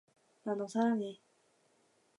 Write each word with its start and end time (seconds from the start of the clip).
나 0.45 0.51
너 0.59 0.67
사랑해 0.73 1.19